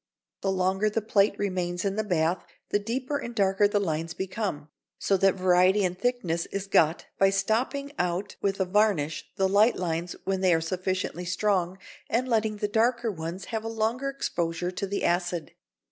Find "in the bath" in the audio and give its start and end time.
1.85-2.43